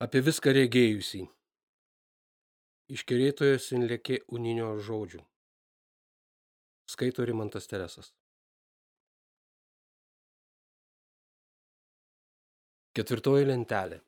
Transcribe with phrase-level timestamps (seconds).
[0.00, 1.26] apie viską regėjusį.
[2.90, 5.20] Iškerėtojas inlėkė uninio žodžių.
[6.90, 8.08] Skaito Rimantas Teresas.
[12.96, 14.00] Ketvirtoji lentelė.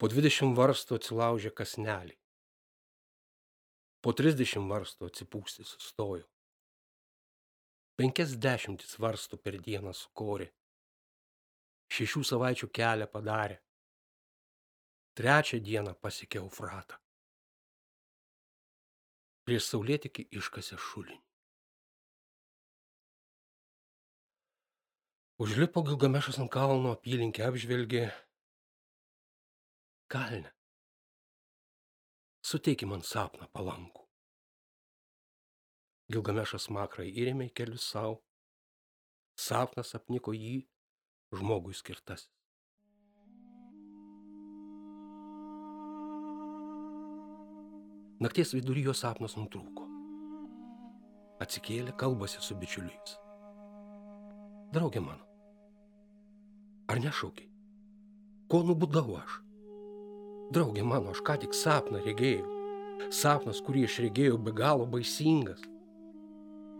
[0.00, 2.16] Po 20 varstų atsilaužė kasnelį.
[4.02, 6.24] Po 30 varstų atsipūsti sustojo.
[8.00, 10.50] Penkias dešimtis varstų per dieną sukorė
[11.92, 13.58] šešių savaičių kelią padarė.
[15.18, 16.96] Trečią dieną pasiekė Eufratą.
[19.44, 21.20] Prieš saulėtikį iškasė šulinį.
[25.42, 28.06] Užlipo Gilgamešas ant kalno, apylinkę apžvelgė.
[30.12, 30.52] Kalne.
[32.46, 34.06] Suteiki man sapną palankų.
[36.12, 38.20] Gilgamešas makrai įrėmė kelius savo.
[39.38, 40.60] Sapnas apniko jį
[41.32, 42.30] žmogui skirtasis.
[48.22, 49.88] Nakties vidury jo sapnas nutrūko.
[51.42, 53.16] Atsikėlė, kalbasi su bičiuliais.
[54.72, 55.26] Draugė mano,
[56.86, 57.50] ar nešaukiai?
[58.46, 59.40] Ko nubudau aš?
[60.54, 62.46] Draugė mano, aš ką tik sapną regėjau.
[63.10, 65.64] Sapnas, kurį aš regėjau, be galo baisingas.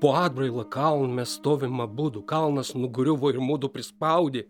[0.03, 4.41] Po atbrailą kalną mes stovim abudu, kalnas nugriuvo ir mūdu prispaudė.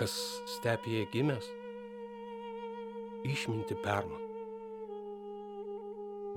[0.00, 0.14] Kas
[0.54, 1.48] stepėje gimęs,
[3.28, 4.22] išminti perman.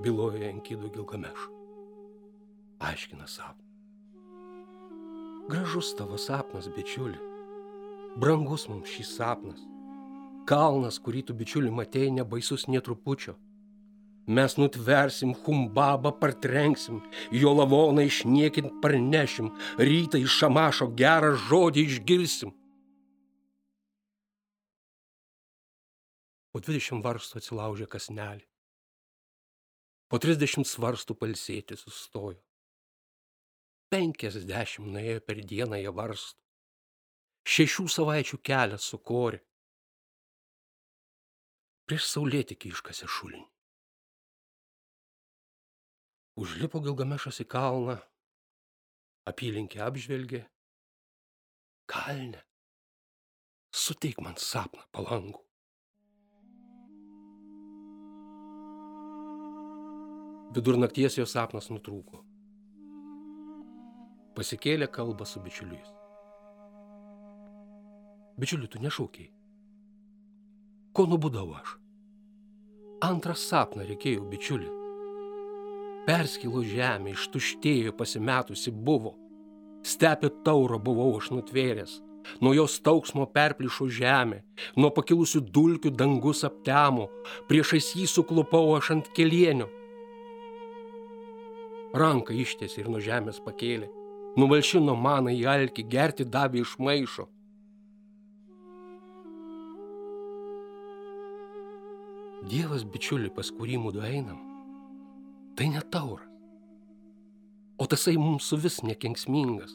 [0.04, 1.48] Byloja Enkydų Gilgameš.
[2.84, 3.64] Aiškina sapną.
[5.48, 7.16] Gražus tavo sapnas, bičiuli.
[8.20, 9.64] Brangus mums šis sapnas.
[10.44, 13.38] Kalnas, kurį tu bičiuli matėjai, nebaisus netrupučio.
[14.26, 22.54] Mes nutversim humbabą, partrenksim, jo lavoną išniekint parnešim, rytą iš šamašo gerą žodį išgirsim.
[26.54, 28.46] Po 20 varstų atsilaužė kasnelį.
[30.08, 32.40] Po 30 svarstų palsėti sustojo.
[33.92, 36.40] 50 nuėjo per dieną jie varstų.
[37.44, 39.42] Šešių savaičių kelią sukorė.
[41.84, 43.53] Prieš saulėtikį iškasė šulinį.
[46.34, 47.94] Užlipo Gilgamešas į kalną,
[49.30, 50.40] apylinkę apžvelgė.
[51.86, 52.40] Kalne,
[53.70, 55.44] suteik man sapną palangų.
[60.58, 62.24] Vidurnakties jo sapnas nutrūko.
[64.34, 65.90] Pasikėlė kalbą su bičiuliais.
[68.42, 69.30] Bičiuliu, tu nešaukiai.
[70.94, 71.76] Ko nubudau aš?
[73.06, 74.83] Antrą sapną reikėjo bičiulį
[76.06, 79.14] perskilo žemė, ištuštėjo pasimetusi buvo.
[79.84, 81.98] Stepė tauro buvau aš nutvėręs,
[82.40, 84.40] nuo jos tauksmo perplišo žemė,
[84.80, 87.10] nuo pakilusių dulkių dangus aptemo,
[87.50, 89.68] priešais jį suklupau aš ant kelienio.
[91.94, 93.90] Ranką ištiesi ir nuo žemės pakėlė,
[94.40, 97.28] numalšino maną į alkį, gerti davė iš maišo.
[102.44, 104.40] Dievas bičiuli, pas kurį mūdu einam,
[105.56, 106.30] tai ne tauras.
[107.78, 109.72] O tasai mums vis nekenksmingas.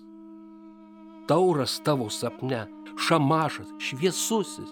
[1.27, 2.67] Tauras tavo sapne,
[3.07, 4.71] šamašas, šviesusis.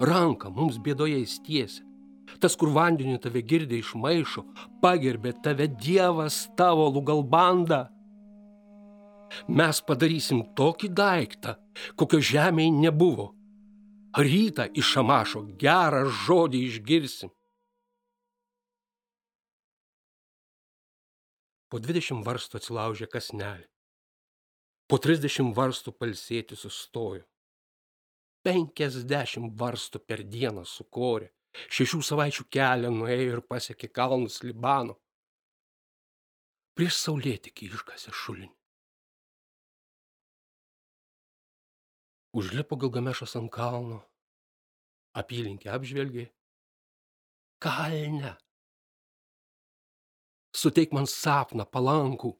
[0.00, 1.82] Ranka mums bėdoje įstiesia.
[2.42, 4.42] Tas, kur vandeniu tave girdė iš maišo,
[4.82, 7.86] pagerbė tave Dievas tavo lugalbanda.
[9.48, 11.56] Mes padarysim tokį daiktą,
[11.98, 13.32] kokio žemėje nebuvo.
[14.16, 17.35] Rytą iš šamašo gerą žodį išgirsim.
[21.76, 23.66] Po 20 varstų atsilaužė kasnelį.
[24.88, 27.26] Po 30 varstų palsėti sustojo.
[28.48, 31.28] 50 varstų per dieną sukorė.
[31.68, 34.96] Šešių savaičių kelią nuėjo ir pasiekė kalnus Libano.
[36.80, 38.56] Prieš saulėtikį iškasė šulinį.
[42.40, 44.00] Užlipo Gilgamešas ant kalno,
[45.12, 46.30] apylinkę apžvelgė.
[47.60, 48.38] Kalne,
[50.56, 52.32] suteik man sapną palankų.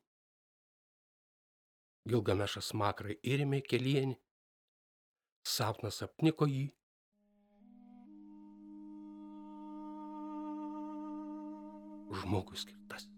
[2.06, 4.14] Gilgamešas makrai įrėmė kelienį,
[5.44, 6.68] sapnas apniko jį.
[12.16, 13.08] Žmogus skirtas.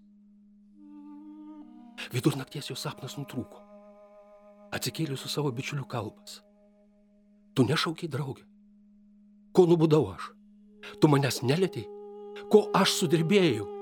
[2.15, 3.63] Vidurnakties jo sapnas nutrūko.
[4.75, 6.41] Atsikėlė su savo bičiuliu kalbas.
[7.55, 8.45] Tu nešaukiai draugė.
[9.53, 10.33] Ko nubudau aš?
[11.01, 11.89] Tu manęs nelėtėjai?
[12.53, 13.78] Ko aš sudirbėjau?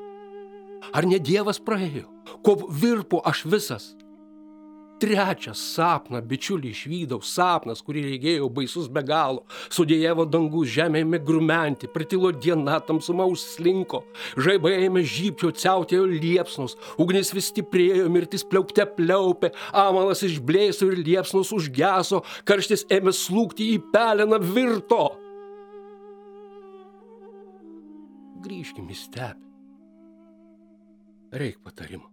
[0.92, 2.06] Ar ne Dievas praėjo?
[2.44, 3.94] Ko virpu aš visas?
[4.96, 9.42] Trečią sapną bičiulį išvydau, sapnas, kurį regėjau baisus be galo.
[9.68, 14.00] Sudėjavo dangus žemėme grumenti, pritilo diena tamsuma užslinko,
[14.40, 21.52] žaibai ėmė žypčio, ciautėjo liepsnos, ugnis vis stiprėjo, mirtis pliaupte pliaupė, amalas išblėso ir liepsnos
[21.52, 25.10] užgeso, karštis ėmė slūkti į peleną virto.
[28.46, 29.55] Grįžkime į stepę.
[31.32, 32.10] Reik patarimo.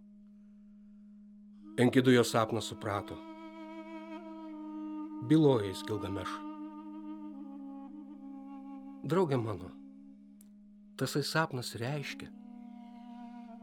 [1.78, 3.14] Enkidu jo sapną suprato.
[5.28, 6.42] Bilojais Gilgamešui.
[9.06, 9.70] Draugė mano,
[10.98, 12.28] tasai sapnas reiškia,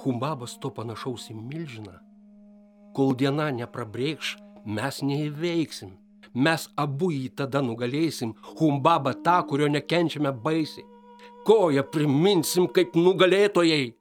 [0.02, 2.00] Humbabas to panašaus į milžiną.
[2.96, 5.98] Kol diena neprabrėkš, mes neįveiksim.
[6.34, 10.88] Mes abu jį tada nugalėsim, Humbabą tą, kurio nekenčiame baisiai.
[11.46, 13.98] Koją priminsim kaip nugalėtojai.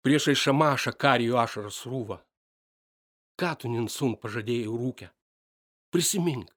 [0.00, 2.22] Priešai šamašą karijų ašaras rūva
[3.40, 5.08] ką tu Ninsun pažadėjai rūkę?
[5.94, 6.50] Prisimink,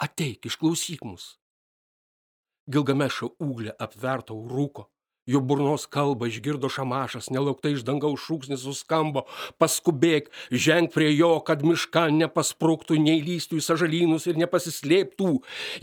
[0.00, 1.36] ateik, išklausyk mus.
[2.72, 4.86] Gilgamešo ūglė apverto rūko,
[5.28, 9.26] jo burnos kalbą išgirdo šamašas, nelauktai iš dangaus šūksnis suskambo,
[9.60, 15.34] paskubėk, ženk prie jo, kad miška nepasprūktų, neįlystų į sažalynus ir nepasislėptų.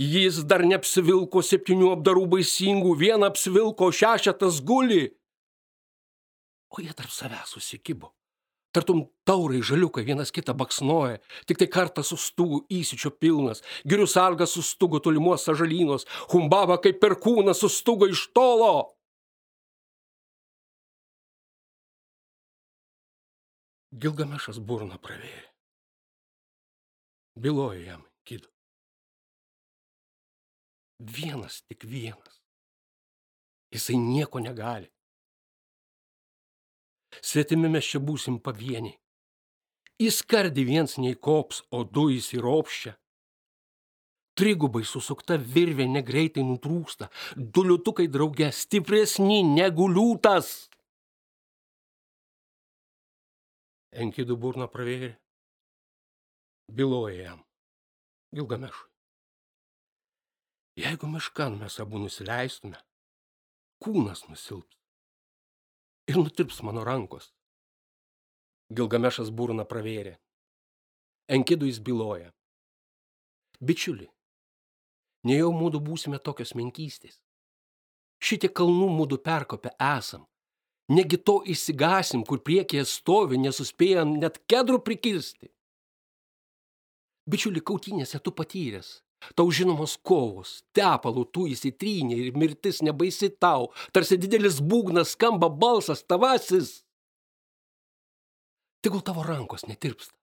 [0.01, 5.12] Jis dar neapsivilko septynių apdarų baisingų, vieną apsivilko, šešetas guli.
[6.69, 8.13] O jie tarp savęs susikibo.
[8.71, 11.18] Tartum taurai žaliukai vienas kitą baksnoja,
[11.50, 18.12] tik tai kartą sustūgų įsičio pilnas, girių sargas sustūgo tolimuos sažalynos, humbaba kaip perkūnas sustūgo
[18.13, 18.94] iš tolo.
[23.89, 25.50] Gilgamešas burną pravėrė.
[27.42, 28.51] Bilojo jam kidu.
[31.00, 32.38] Vienas tik vienas.
[33.74, 34.92] Jisai nieko negali.
[37.21, 38.97] Svetimi mes čia būsim pavieniai.
[40.00, 42.94] Į skardį viens nei kops, o du įsiropščia.
[44.39, 50.69] Trigubai susukta virvė negreitai nutrūksta, du liutukai drauge stipresni negu liūtas.
[53.91, 55.11] Enkidų burną pravėrė,
[56.71, 57.44] byloja jam,
[58.31, 58.88] Gilgamešui.
[60.79, 62.79] Jeigu miškan mes abu nusileistume,
[63.83, 64.79] kūnas nusilps
[66.09, 67.29] ir nutirps mano rankos.
[68.73, 70.17] Gilgamešas burną pravėrė.
[71.29, 72.31] Enkidų jis byloja.
[73.61, 74.07] Bičiuli,
[75.29, 77.19] nejau mūdu būsime tokios menkystės.
[78.23, 80.25] Šitie kalnų mūdu perkopę esam.
[80.89, 85.51] Negi to įsigasim, kur priekyje stovi, nesuspėjam net kedrų prikirsti.
[87.29, 88.95] Bičiuli, kautinėse tu patyręs,
[89.36, 96.06] Tau žinomos kovos, tepalų tu įsitrynė ir mirtis nebaisi tau, tarsi didelis būgnas skamba balsas
[96.07, 96.80] tavasis.
[98.80, 100.16] Tegul tavo rankos netirpsta.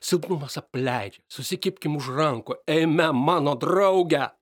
[0.00, 4.32] Silpnumas apleidžia, susikipkim už ranko, eime mano draugę.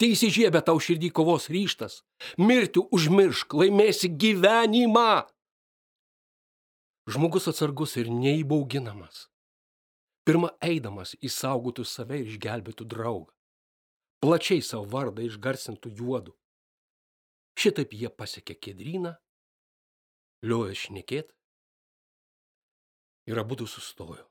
[0.00, 2.00] Teisi žiebė tau širdį kovos ryštas,
[2.40, 5.28] mirti užmiršk, laimėsi gyvenimą.
[7.12, 9.28] Žmogus atsargus ir neįbauginamas
[10.26, 13.32] pirma eidamas įsaugotų save ir išgelbėtų draugą.
[14.20, 16.34] Plačiai savo vardą išgarsintų juodu.
[17.56, 19.14] Šitaip jie pasiekė kedryną,
[20.44, 21.30] liovė šnekėt
[23.30, 24.24] ir abu sustojo.